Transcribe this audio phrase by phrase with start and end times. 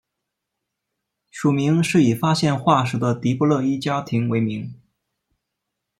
[1.29, 4.73] 属名是以发现化石的迪布勒伊家庭为名。